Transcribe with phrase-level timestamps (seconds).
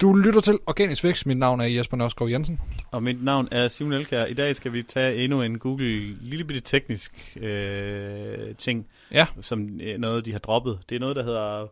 [0.00, 1.26] Du lytter til Organisk Vækst.
[1.26, 2.60] Mit navn er Jesper Nørskov Jensen.
[2.90, 4.24] Og mit navn er Simon Elkær.
[4.26, 9.26] I dag skal vi tage endnu en Google lille bitte teknisk øh, ting, Ja.
[9.40, 10.78] som øh, noget, de har droppet.
[10.88, 11.66] Det er noget, der hedder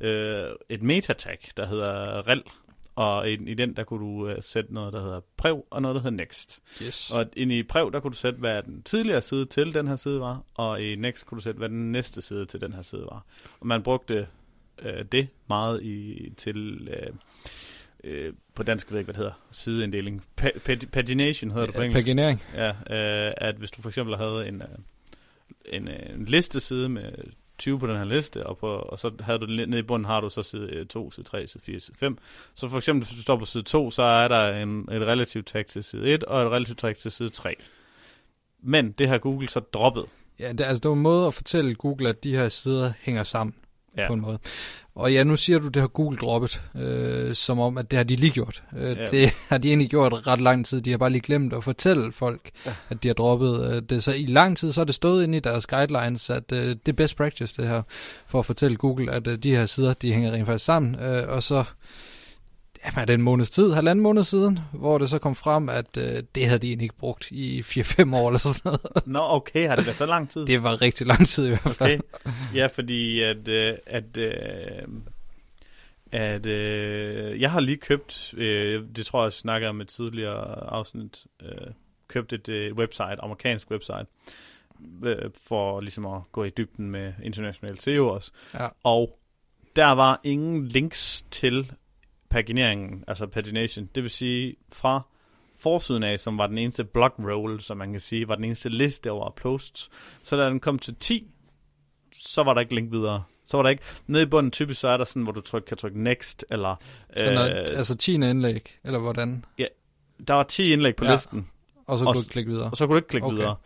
[0.00, 2.42] øh, et metatag, der hedder rel.
[2.94, 5.94] Og i, i den, der kunne du øh, sætte noget, der hedder prev, og noget,
[5.94, 6.60] der hedder next.
[6.82, 7.10] Yes.
[7.10, 9.96] Og inde i prev, der kunne du sætte, hvad den tidligere side til den her
[9.96, 12.82] side var, og i next kunne du sætte, hvad den næste side til den her
[12.82, 13.24] side var.
[13.60, 14.26] Og man brugte
[14.82, 16.88] øh, det meget i, til...
[16.90, 17.12] Øh,
[18.04, 20.24] øh, på dansk ved jeg ikke, hvad det hedder, sideinddeling.
[20.40, 22.04] Pa- pa- pagination hedder det på engelsk.
[22.06, 22.42] Paginering.
[22.54, 24.68] Ja, øh, at hvis du for eksempel havde en, øh,
[25.76, 27.12] en, øh, en listeside med
[27.58, 30.04] 20 på den her liste, og, på, og så havde du den nede i bunden,
[30.06, 32.18] har du så side 2, side 3, side 4, side 5.
[32.54, 35.46] Så for eksempel, hvis du står på side 2, så er der en, et relativt
[35.46, 37.54] tag til side 1, og et relativt tag til side 3.
[38.62, 40.04] Men det har Google så droppet.
[40.38, 43.22] Ja, det, altså, det var en måde at fortælle Google, at de her sider hænger
[43.22, 43.54] sammen
[43.96, 44.06] Ja.
[44.06, 44.38] på en måde.
[44.94, 48.04] Og ja, nu siger du, det har Google droppet, øh, som om, at det har
[48.04, 48.62] de lige gjort.
[48.78, 49.06] Øh, Ja.
[49.06, 50.80] Det har de egentlig gjort ret lang tid.
[50.80, 52.74] De har bare lige glemt at fortælle folk, ja.
[52.88, 54.04] at de har droppet øh, det.
[54.04, 56.88] Så i lang tid, så er det stået inde i deres guidelines, at øh, det
[56.88, 57.82] er best practice, det her,
[58.26, 60.94] for at fortælle Google, at øh, de her sider, de hænger rent faktisk sammen.
[60.94, 61.64] Øh, og så
[62.84, 65.96] ja, er det en måneds tid, halvanden måned siden, hvor det så kom frem, at
[65.96, 69.06] øh, det havde de egentlig ikke brugt i 4-5 år eller sådan noget.
[69.06, 70.46] Nå, okay, har det været så lang tid?
[70.46, 72.00] Det var rigtig lang tid i hvert fald.
[72.24, 72.26] Okay.
[72.54, 74.32] Ja, fordi at, øh, at, øh,
[76.12, 80.70] at øh, jeg har lige købt, øh, det tror jeg, jeg snakker om et tidligere
[80.70, 81.66] afsnit, øh,
[82.08, 84.06] købt et øh, website, amerikansk website,
[85.04, 88.30] øh, for ligesom at gå i dybden med international SEO også.
[88.54, 88.68] Ja.
[88.82, 89.18] Og
[89.76, 91.72] der var ingen links til
[92.32, 93.88] pagineringen, altså pagination.
[93.94, 95.00] Det vil sige, fra
[95.58, 98.68] forsiden af, som var den eneste blog roll, som man kan sige, var den eneste
[98.68, 99.90] liste over posts.
[100.22, 101.26] Så da den kom til 10,
[102.18, 103.22] så var der ikke link videre.
[103.44, 105.62] Så var der ikke, nede i bunden typisk, så er der sådan, hvor du tryk,
[105.66, 106.76] kan trykke next, eller
[107.16, 107.40] Så når,
[107.76, 108.14] altså 10.
[108.14, 109.44] indlæg, eller hvordan?
[110.28, 111.10] der var 10 indlæg på Ja.
[111.10, 111.16] ja.
[111.16, 111.48] listen,
[111.86, 112.70] Og så Og kunne du s- klikke videre.
[112.70, 113.36] og så kunne du ikke klikke Okay.
[113.36, 113.56] videre.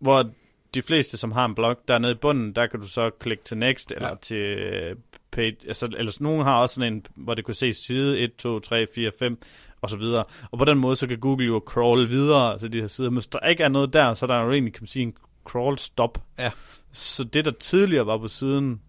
[0.00, 0.30] Hvor
[0.74, 3.44] de fleste, som har en blog, der nede i bunden, der kan du så klikke
[3.44, 4.12] til next, eller Ja.
[4.14, 4.18] ja.
[4.22, 4.96] til øh,
[5.32, 8.60] page, altså, eller nogen har også sådan en, hvor det kunne se side 1, 2,
[8.60, 9.38] 3, 4, 5,
[9.80, 10.24] og så videre.
[10.50, 13.10] Og på den måde, så kan Google jo crawl videre til de her sider.
[13.10, 15.02] Men hvis der ikke er noget der, så er der jo egentlig, kan man sige,
[15.02, 16.18] en crawl stop.
[16.38, 16.50] Ja.
[16.92, 18.80] Så det, der tidligere var på siden,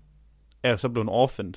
[0.63, 1.53] er så blevet orphaned.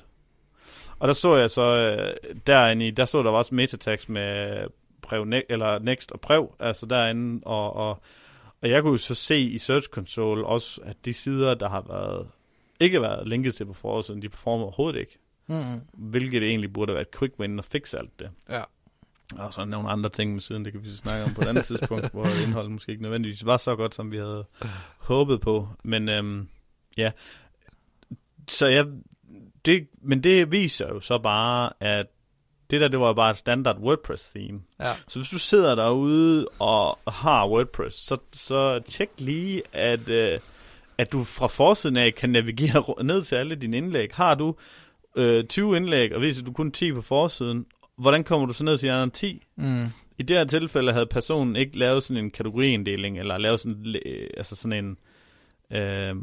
[0.99, 2.15] Og der så jeg så, øh,
[2.47, 4.57] derinde i, der så der var også metatags med
[5.01, 8.01] brev, ne- eller next og brev, altså derinde, og, og,
[8.61, 11.81] og jeg kunne jo så se i Search Console også, at de sider, der har
[11.87, 12.27] været,
[12.79, 15.19] ikke været linket til på forsiden, de performer overhovedet ikke.
[15.47, 15.81] Mm-hmm.
[15.93, 18.31] Hvilket egentlig burde være et quick win at fikse alt det.
[18.49, 18.63] Ja.
[19.35, 21.65] Og så nogle andre ting med siden, det kan vi snakke om på et andet
[21.65, 24.45] tidspunkt, hvor indholdet måske ikke nødvendigvis var så godt, som vi havde
[24.97, 25.69] håbet på.
[25.83, 26.47] Men øhm,
[26.97, 27.11] ja,
[28.47, 28.85] så jeg,
[29.65, 32.05] det, men det viser jo så bare, at
[32.69, 34.61] det der, det var bare et standard WordPress-theme.
[34.79, 34.93] Ja.
[35.07, 40.39] Så hvis du sidder derude og har WordPress, så, så tjek lige, at, øh,
[40.97, 44.09] at du fra forsiden af kan navigere ned til alle dine indlæg.
[44.13, 44.55] Har du
[45.15, 47.65] øh, 20 indlæg, og viser du kun 10 på forsiden,
[47.97, 49.43] hvordan kommer du så ned til de andre 10?
[49.57, 49.85] Mm.
[50.17, 54.29] I det her tilfælde havde personen ikke lavet sådan en kategoriinddeling, eller lavet sådan, øh,
[54.37, 54.97] altså sådan en...
[55.77, 56.15] Øh,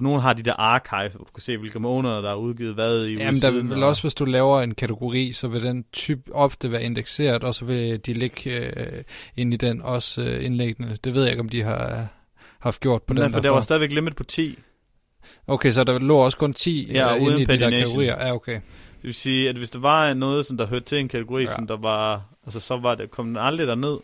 [0.00, 3.06] nogen har de der archive, hvor du kan se, hvilke måneder, der er udgivet hvad
[3.06, 6.72] i Jamen, der vil også, hvis du laver en kategori, så vil den typ ofte
[6.72, 9.02] være indekseret, og så vil de ligge øh,
[9.36, 10.96] ind i den også øh, indlæggende.
[11.04, 12.06] Det ved jeg ikke, om de har
[12.60, 13.54] haft gjort på Nej, den for der form.
[13.54, 14.58] var stadigvæk limit på 10.
[15.46, 18.24] Okay, så der lå også kun 10 Ja, øh, uden inde i de der kategorier.
[18.26, 18.54] Ja, okay.
[18.96, 21.54] Det vil sige, at hvis der var noget, som der hørte til en kategori, Ja.
[21.54, 23.98] som der var, altså så var det, kom den aldrig derned.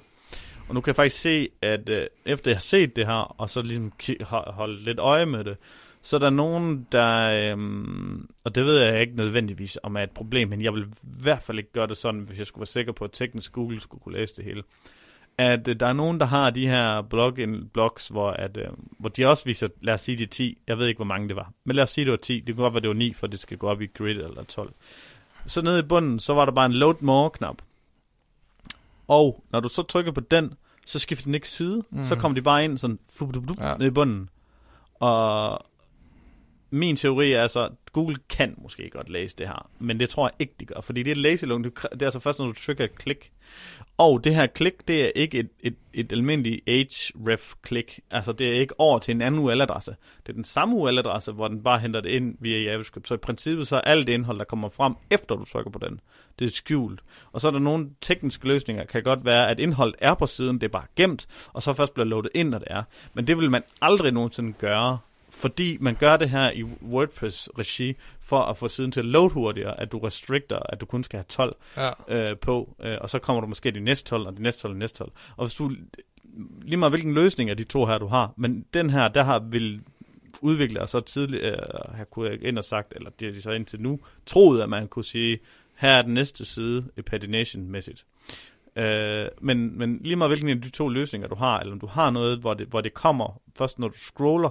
[0.69, 3.51] Og nu kan jeg faktisk se, at øh, efter jeg har set det her, og
[3.51, 3.93] så ligesom
[4.31, 5.57] holdt lidt øje med det,
[6.03, 10.11] så er der nogen, der, øhm, og det ved jeg ikke nødvendigvis om er et
[10.11, 12.67] problem, men jeg vil i hvert fald ikke gøre det sådan, hvis jeg skulle være
[12.67, 14.63] sikker på, at teknisk Google skulle kunne læse det hele.
[15.39, 17.39] At øh, der er nogen, der har de her blog
[17.73, 18.67] blogs, hvor, at, øh,
[18.99, 21.37] hvor de også viser, lad os sige de 10, jeg ved ikke, hvor mange det
[21.37, 23.13] var, men lad os sige, det var 10, det kunne godt være, det var 9,
[23.13, 24.73] for det skal gå op i grid eller 12.
[25.47, 27.63] Så nede i bunden, så var der bare en load more knap.
[29.09, 30.55] Og når du så trykker på den,
[30.87, 31.83] så skifter den ikke side.
[31.91, 32.05] Mm.
[32.05, 32.99] Så kommer de bare ind sådan
[33.61, 33.77] ja.
[33.77, 34.29] ned i bunden.
[34.95, 35.67] Og
[36.73, 40.27] min teori er altså, at Google kan måske godt læse det her, men det tror
[40.27, 41.75] jeg ikke, de gør, fordi det er lazy loading.
[41.75, 43.33] Det er altså først, når du trykker et klik.
[43.99, 48.01] Og det her klik, det er ikke et, et, et almindeligt href-klik.
[48.11, 49.97] Altså, det er ikke over til en anden URL-adresse.
[50.27, 53.09] Det er den samme URL-adresse, hvor den bare henter det ind via JavaScript.
[53.09, 55.79] Så i princippet så er alt det indhold, der kommer frem, efter du trykker på
[55.79, 56.01] den,
[56.39, 57.01] det er skjult.
[57.33, 60.61] Og så er der nogle tekniske løsninger, kan godt være, at indholdet er på siden,
[60.61, 62.83] det er bare gemt, og så først bliver loadet ind, når det er.
[63.15, 64.99] Men det vil man aldrig nogensinde gøre
[65.33, 69.81] fordi man gør det her i WordPress-regi, for at få siden til at load hurtigere,
[69.81, 71.91] at du restrikter, at du kun skal have 12 Ja.
[72.09, 74.71] øh, på, øh, og så kommer du måske de næste 12, og de næste 12,
[74.71, 75.13] og de næste 12.
[75.37, 75.73] Og hvis du,
[76.63, 79.39] lige meget hvilken løsning af de to her, du har, men den her, der har
[79.39, 79.81] vil
[80.41, 81.57] udviklere så tidligt øh,
[81.95, 84.89] have kunne ind og sagt, eller det har de så indtil nu, troet, at man
[84.89, 85.39] kunne sige,
[85.75, 88.05] her er den næste side pagination-mæssigt.
[88.77, 91.87] Øh, men, men lige meget hvilken af de to løsninger du har, eller om du
[91.87, 94.51] har noget, hvor det, hvor det kommer først når du scroller,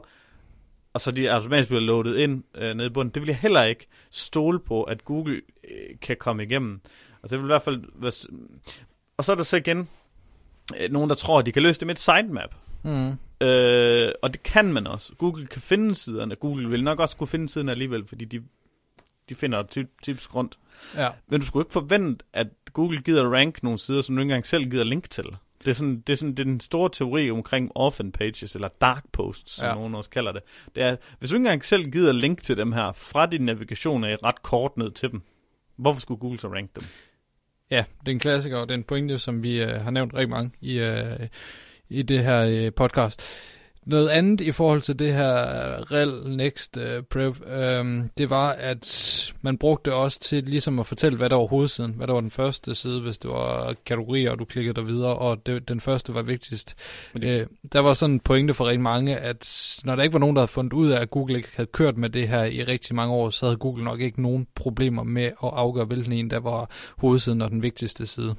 [0.94, 3.64] og så de automatisk bliver loadet ind øh, nede i bunden, det vil jeg heller
[3.64, 5.42] ikke stole på, at Google
[5.72, 6.82] øh, kan komme igennem.
[7.24, 8.28] Altså det vil i hvert fald være, s-
[9.18, 9.90] og så er der så igen
[10.80, 12.56] øh, nogen, der tror, at de kan løse det med et sitemap.
[12.84, 13.12] Mm.
[13.48, 15.14] Øh, og det kan man også.
[15.18, 16.36] Google kan finde siderne.
[16.36, 18.44] Google vil nok også kunne finde siderne alligevel, fordi de,
[19.30, 20.58] de finder ty- typisk rundt.
[20.96, 21.10] Ja.
[21.28, 24.46] Men du skulle ikke forvente, at Google gider rank nogle sider, som du ikke engang
[24.48, 25.26] selv gider link til.
[25.66, 28.68] Det er, sådan, det, er sådan, det er den store teori omkring orphan pages, eller
[28.81, 29.74] dark posts, som Ja.
[29.74, 30.42] nogen også kalder det.
[30.75, 34.04] Det er, hvis du ikke engang selv gider link til dem her, fra din navigation
[34.04, 35.22] er ret kort ned til dem,
[35.75, 36.84] hvorfor skulle Google så rank dem?
[37.72, 40.13] Ja, det er en klassiker, og det er en pointe, som vi øh, har nævnt
[40.13, 41.28] rigtig mange i, øh,
[41.90, 43.22] i det her øh, podcast.
[43.86, 45.31] Noget andet i forhold til det her
[45.92, 50.88] rel next øh, prep, øh, det var, at man brugte det også til ligesom at
[50.88, 54.31] fortælle, hvad der var hovedsiden, hvad der var den første side, hvis det var kategorier,
[54.31, 56.75] og du klikkede der videre, og det, den første var vigtigst.
[57.13, 60.19] Men Øh, der var sådan en pointe for rigtig mange, at når der ikke var
[60.19, 62.63] nogen, der havde fundet ud af, at Google ikke havde kørt med det her i
[62.63, 66.30] rigtig mange år, så havde Google nok ikke nogen problemer med at afgøre, hvilken en,
[66.30, 68.36] der var hovedsiden og den vigtigste side.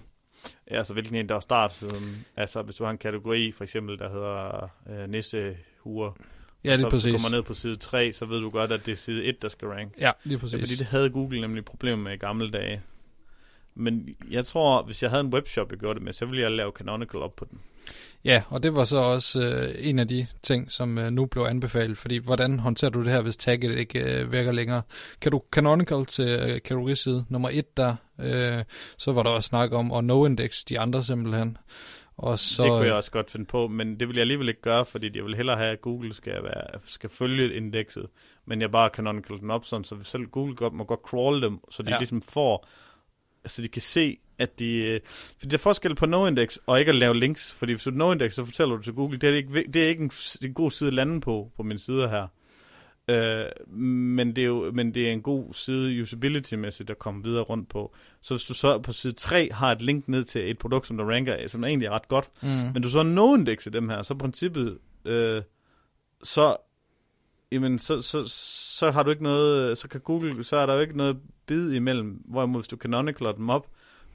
[0.71, 2.25] Ja, altså hvilken en, der er startsiden.
[2.37, 6.13] Altså hvis du har en kategori, for eksempel, der hedder øh, nissehuer,
[6.65, 7.13] Ja, lige så præcis.
[7.23, 9.49] kommer ned på side 3, så ved du godt, at det er side 1, der
[9.49, 9.93] skal rank.
[9.99, 10.61] Ja, lige Ja, præcis.
[10.61, 12.83] fordi det havde Google nemlig problemer med i gamle dage.
[13.75, 16.51] Men jeg tror, hvis jeg havde en webshop, jeg gjorde det med, så ville jeg
[16.51, 17.59] lave Canonical op på den.
[18.25, 21.43] Ja, og det var så også øh, en af de ting, som øh, nu blev
[21.43, 24.83] anbefalet, fordi hvordan håndterer du det her, hvis tagget ikke øh, virker længere?
[25.21, 28.65] Kan du canonical til øh, kategoriside nummer 1 der, øh,
[28.99, 31.57] så var der også snak om at no-index de andre simpelthen.
[32.17, 34.61] Og så, det kunne jeg også godt finde på, men det vil jeg alligevel ikke
[34.61, 38.07] gøre, fordi jeg vil hellere have, at Google skal, være, skal følge indekset,
[38.47, 41.59] men jeg bare canonical den op, sådan, så selv Google godt, må godt crawl dem,
[41.71, 41.99] så de ja.
[41.99, 42.67] ligesom får,
[43.47, 44.75] så de kan se, at de...
[44.77, 45.01] øh,
[45.39, 48.31] Fordi der er forskel på no-index og ikke at lave links, fordi hvis du no-index,
[48.31, 50.11] så fortæller du til Google, det er ikke, det er ikke en,
[50.43, 52.27] en god side at lande på, på mine sider her.
[53.09, 57.43] Øh, men, det er jo, men det er en god side usability-mæssigt at komme videre
[57.43, 57.95] rundt på.
[58.21, 60.97] Så hvis du så på side 3 har et link ned til et produkt, som
[60.97, 64.03] der ranker, som egentlig er ret godt, mm, men du så no-index i dem her,
[64.03, 65.43] så princippet, øh,
[66.23, 66.57] så,
[67.53, 68.25] jamen, så, så,
[68.77, 71.73] så har du ikke noget, så kan Google, så er der jo ikke noget bid
[71.73, 73.67] imellem, hvorimod hvis du canonicaler dem op,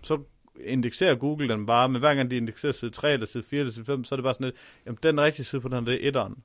[0.02, 0.20] så
[0.66, 3.74] indekserer Google den bare, men hver gang de indekserer side 3 eller side 4 eller
[3.74, 4.56] side 5, så er det bare sådan lidt,
[4.86, 6.36] jamen den rigtige side på den her, det er etteren.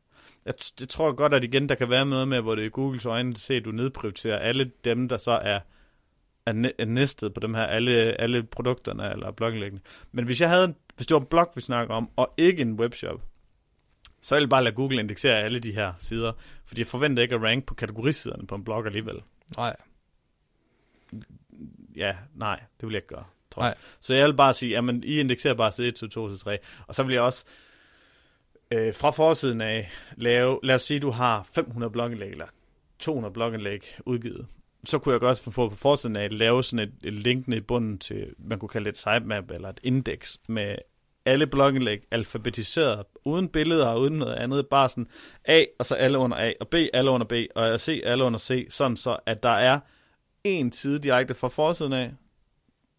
[0.46, 2.70] Jeg, t- det tror godt, at igen, der kan være noget med, hvor det er
[2.70, 5.60] Googles øjne, se, at du nedprioriterer alle dem, der så er,
[6.46, 9.80] er, næ- er næstet på dem her, alle, alle produkterne eller blogindlæggene.
[10.12, 12.62] Men hvis jeg havde, en- hvis det var en blog, vi snakker om, og ikke
[12.62, 13.20] en webshop,
[14.22, 16.32] så ville jeg bare lade Google indeksere alle de her sider,
[16.66, 19.22] fordi jeg forventer ikke at rank på kategorisiderne på en blog alligevel.
[19.56, 19.76] nej,
[21.96, 23.68] Ja, nej, det vil jeg ikke gøre, tror Nej.
[23.68, 23.76] jeg.
[24.00, 26.58] Så jeg vil bare sige, jamen, I indekserer bare side 1, side 2, side 3,
[26.86, 27.44] og så vil jeg også
[28.72, 32.46] øh, fra forsiden af lave, lad os sige, du har 500 blogindlæg, eller
[32.98, 34.46] 200 blogindlæg udgivet.
[34.84, 37.48] Så kunne jeg godt få på, på forsiden af at lave sådan et, et link
[37.48, 40.76] ned i bunden til, man kunne kalde det et sitemap eller et indeks med
[41.26, 45.06] alle blogindlæg alfabetiseret, uden billeder og uden noget andet, bare sådan
[45.44, 48.38] A, og så alle under A, og B, alle under B, og C, alle under
[48.38, 49.80] C, sådan så, at der er
[50.44, 52.12] en side direkte fra forsiden af,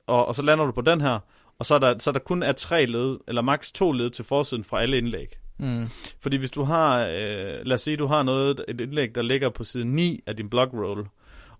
[0.07, 1.19] og, og så lander du på den her,
[1.59, 4.09] og så er der, så er der kun er tre led, eller maks to led
[4.09, 5.37] til forsiden fra alle indlæg.
[5.59, 5.87] mm,
[6.21, 9.49] Fordi hvis du har, øh, lad os sige, du har noget, et indlæg, der ligger
[9.49, 11.05] på side 9 af din blogroll,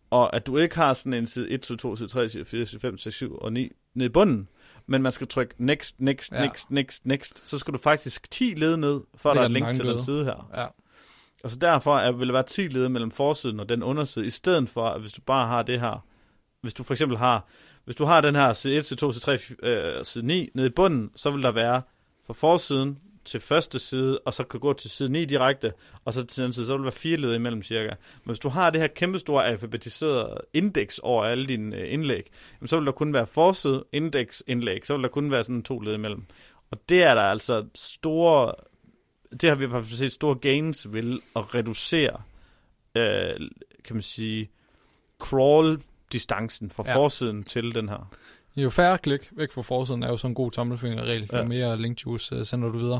[0.09, 2.65] og at du ikke har sådan en side 1, 2, 2, side 3, side 4,
[2.65, 4.47] side 5, side 7 og 9 nede i bunden,
[4.87, 6.41] men man skal trykke next, next, Ja.
[6.45, 9.65] next, next, next, så skal du faktisk 10 led ned, for der er et link
[9.75, 10.49] til den side her.
[10.55, 10.65] ja,
[11.43, 14.29] Og så derfor er, vil der være 10 led mellem forsiden og den underside, i
[14.29, 16.05] stedet for, at hvis du bare har det her,
[16.61, 17.45] hvis du for eksempel har,
[17.85, 20.67] hvis du har den her side 1, side 2, side 3, øh, side 9 nede
[20.67, 21.81] i bunden, så vil der være
[22.27, 25.73] fra forsiden til første side, og så kan gå til side 9 direkte,
[26.05, 27.89] og så til den side, så vil der være fire led imellem cirka.
[27.89, 32.31] Men hvis du har det her kæmpestore alfabetiserede indeks over alle dine øh, indlæg,
[32.65, 35.79] så vil der kun være forside, indeks, indlæg, så vil der kun være sådan to
[35.79, 36.25] led imellem.
[36.71, 38.53] Og det er der altså store,
[39.41, 42.21] det har vi fald set store gains vil at reducere,
[42.95, 43.49] øh,
[43.83, 44.49] kan man sige,
[45.23, 46.95] crawl-distancen fra ja.
[46.95, 48.11] forsiden til den her.
[48.55, 51.43] Jo færre klik væk fra forsiden er jo sådan en god tommelfingerregel, jo Ja.
[51.43, 52.99] mere link juice uh, sender du videre.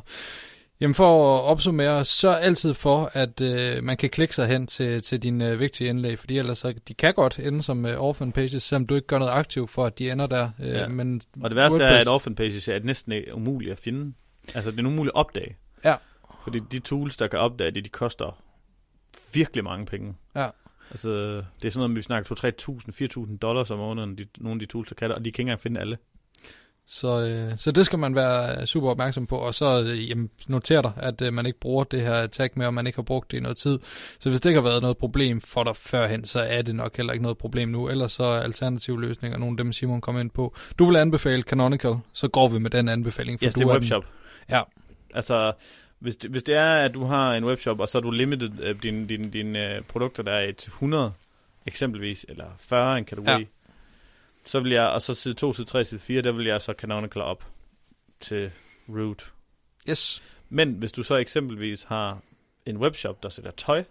[0.81, 5.01] Jamen for at opsummere, så altid for, at øh, man kan klikke sig hen til,
[5.01, 8.31] til dine øh, vigtige indlæg, fordi ellers så, de kan godt ende som øh, orphan
[8.31, 10.49] pages, selvom du ikke gør noget aktivt for, at de ender der.
[10.59, 10.87] Øh, Ja.
[10.87, 14.13] men Og det værste WordPress- er, at orphan pages er næsten umuligt at finde.
[14.55, 15.55] Altså, det er umuligt at opdage.
[15.85, 15.95] Ja.
[16.43, 18.37] Fordi de tools, der kan opdage det, de koster
[19.33, 20.13] virkelig mange penge.
[20.35, 20.47] Ja.
[20.93, 21.09] Altså,
[21.61, 22.35] det er sådan noget, vi snakker
[23.21, 25.31] 2-3.000, 4.000 dollars om måneden, de, nogle af de tools, der kan det, og de
[25.31, 25.97] kan ikke engang finde alle.
[26.87, 30.81] Så, øh, så det skal man være super opmærksom på, og så øh, jamen, noter
[30.81, 33.31] dig, at øh, man ikke bruger det her tag med, og man ikke har brugt
[33.31, 33.79] det i noget tid.
[34.19, 36.97] Så hvis det ikke har været noget problem for dig førhen, så er det nok
[36.97, 37.89] heller ikke noget problem nu.
[37.89, 40.55] Ellers så er alternative løsninger, nogle af dem Simon kom ind på.
[40.79, 43.39] Du vil anbefale Canonical, så går vi med den anbefaling.
[43.39, 44.03] For yes, du det er den- webshop.
[44.49, 44.61] Ja.
[45.13, 45.53] Altså,
[46.03, 48.51] hvis det, hvis det er, at du har en webshop, og så er du limited
[48.63, 51.13] øh, dine din, din, øh, produkter, der er til 100
[51.65, 53.45] eksempelvis, eller 40 en kategori, Ja.
[54.45, 56.73] så vil jeg, og så side 2, side 3, side 4, der vil jeg så
[56.77, 57.43] Canonical op
[58.19, 58.51] til
[58.89, 59.31] root.
[59.89, 60.23] Yes.
[60.49, 62.19] Men hvis du så eksempelvis har
[62.65, 63.83] en webshop, der sælger tøj,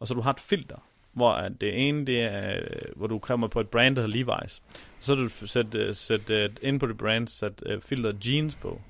[0.00, 3.48] og så du har et filter, hvor det ene, det er, øh, hvor du kommer
[3.48, 4.60] på et brand, der hedder Levi's.
[5.00, 8.80] Så du sæt, øh, sæt øh, ind på det brand, øh, filter jeans på.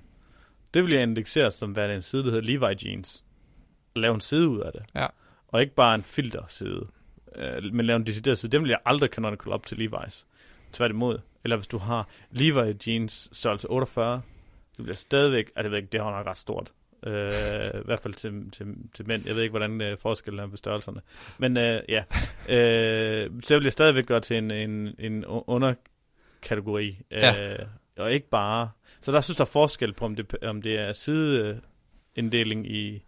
[0.75, 3.25] Det vil jeg indeksere som værende en side, der hedder Levi Jeans.
[3.97, 4.83] Lave en side ud af det.
[4.95, 5.07] Ja.
[5.49, 6.87] Og ikke bare en filterside.
[7.37, 8.53] Øh, men lave en decideret side.
[8.53, 10.25] Den vil jeg aldrig canonical op til Levi's.
[10.73, 11.19] Tværtimod.
[11.45, 14.23] Eller hvis du har Levi Jeans størrelse 48,
[14.77, 16.73] det bliver stadigvæk, at jeg ved ikke, det er nok ret stort.
[17.07, 19.27] Øh, I hvert fald til, til, til mænd.
[19.27, 21.01] Jeg ved ikke, hvordan øh, forskellen er på størrelserne.
[21.39, 22.05] Men øh, ja,
[22.49, 26.99] øh, så vil jeg stadigvæk gøre til en, en, en underkategori.
[27.11, 27.53] Ja.
[27.53, 27.67] Øh,
[27.99, 28.71] og ikke bare...
[29.01, 33.03] Så der synes der er forskel på, om det, om det er sideinddeling i,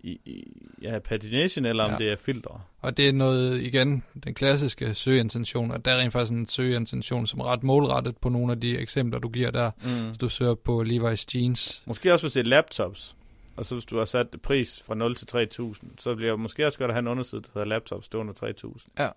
[0.00, 1.96] i, i ja, pagination, eller om Ja.
[1.98, 2.60] det er filtre.
[2.80, 7.26] Og det er noget, igen, den klassiske søgeintention, og der er rent faktisk en søgeintention,
[7.26, 9.70] som er ret målrettet på nogle af de eksempler, du giver der.
[9.84, 10.06] Mm.
[10.06, 11.82] Hvis du søger på Levi's Jeans.
[11.86, 13.16] Måske også, hvis det er laptops.
[13.56, 16.78] Og så hvis du har sat pris fra 0 til 3.000, så bliver måske også
[16.78, 18.34] godt at have en underside, der hedder laptops, det er under
[18.66, 18.86] 3.000.
[18.98, 19.08] Ja.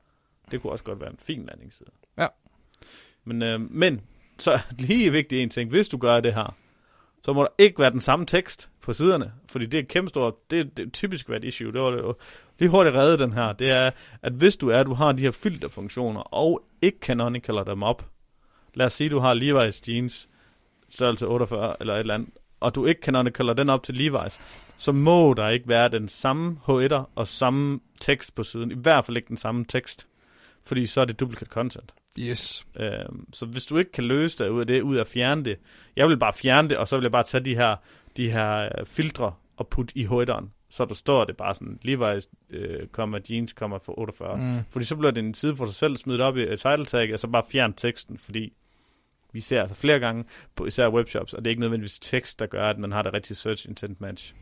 [0.51, 1.89] Det kunne også godt være en fin landingsside.
[2.17, 2.27] Ja.
[3.25, 4.01] Men, øh, men
[4.41, 5.69] så lige vigtig en ting.
[5.69, 6.55] Hvis du gør det her,
[7.24, 9.31] så må der ikke være den samme tekst på siderne.
[9.50, 10.51] Fordi det er kæmpe stort.
[10.51, 11.74] Det, det er typisk været issue.
[11.74, 12.15] Det var det jo
[12.60, 13.53] lige hurtigt reddet den her.
[13.53, 13.91] Det er,
[14.22, 18.10] at hvis du er, du har de her filterfunktioner, og ikke canonicaler dem op.
[18.74, 20.29] Lad os sige, du har Levi's jeans,
[20.89, 22.29] størrelse 48 eller et eller andet,
[22.60, 24.41] og du ikke canonicaler den op til Levi's,
[24.77, 28.72] så må der ikke være den samme H1'er og samme tekst på siden.
[28.72, 30.08] I hvert fald ikke den samme tekst.
[30.65, 31.93] Fordi så er det duplicate content.
[32.19, 32.67] Yes.
[32.75, 35.45] Øhm, så hvis du ikke kan løse dig ud af det, ud af at fjerne
[35.45, 35.57] det,
[35.95, 37.75] jeg vil bare fjerne det, og så vil jeg bare tage de her,
[38.17, 40.51] de her øh, filtre og putte i højderen.
[40.69, 44.38] Så der står det bare sådan, Levi's, øh, komma, jeans, komma, for 48.
[44.38, 44.59] Mm.
[44.69, 47.13] Fordi så bliver det en side for sig selv, smidt op i et title tag,
[47.13, 48.53] og så bare fjerne teksten, fordi
[49.33, 50.23] vi ser altså flere gange
[50.55, 53.13] på især webshops, og det er ikke nødvendigvis tekst, der gør, at man har det
[53.13, 54.33] rigtige search intent match.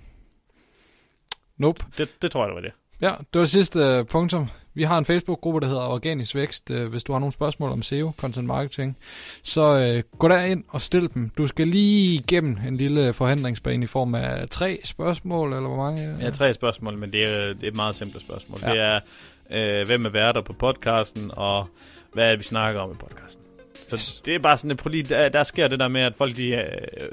[1.57, 1.84] Nope.
[1.98, 2.72] Det, det tror jeg, det var det.
[3.01, 4.48] Ja, det var sidste øh, punktum.
[4.77, 6.72] Vi har en Facebook-gruppe, der hedder Organisk Vækst.
[6.72, 8.98] Øh, hvis du har nogle spørgsmål om SEO, content marketing,
[9.43, 11.29] så øh, gå derind og stil dem.
[11.38, 16.07] Du skal lige igennem en lille forhindringsbane i form af tre spørgsmål, eller hvor mange?
[16.07, 16.19] øh?
[16.19, 18.60] Har tre spørgsmål, men det er, det er et meget simpelt spørgsmål.
[18.62, 18.74] Ja.
[18.74, 19.00] Ja.
[19.00, 19.01] Det
[19.50, 21.67] er, øh, hvem er værter på podcasten, og
[22.13, 23.43] hvad er det, vi snakker om i podcasten.
[23.89, 26.55] Så det er bare sådan, at der, der sker det der med, at folk de,
[26.55, 26.63] øh,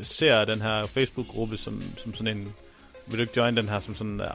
[0.01, 2.55] ser den her Facebook-gruppe som, som sådan en,
[3.07, 4.27] vil du ikke join den her som sådan uh,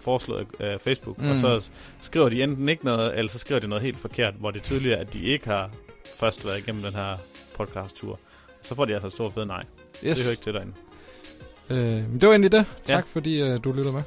[0.00, 1.30] foreslået af Facebook, Mm.
[1.30, 1.70] og så
[2.02, 4.64] skriver de enten ikke noget, eller så skriver de noget helt forkert, hvor det er
[4.64, 5.70] tydeligt, at de ikke har
[6.16, 7.16] først været igennem den her
[7.56, 8.18] podcast-tur.
[8.62, 9.62] Så får de altså et stort fed nej.
[10.04, 10.16] Yes.
[10.18, 10.72] Det hører ikke til derinde.
[11.70, 11.78] Øh,
[12.10, 12.64] men det var egentlig det.
[12.88, 12.94] Ja.
[12.94, 14.02] Tak fordi øh, du lytter med.